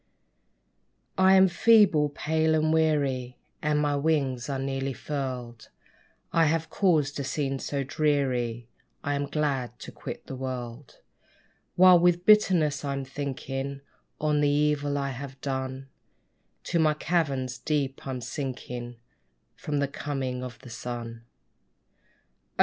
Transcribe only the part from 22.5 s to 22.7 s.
Oh!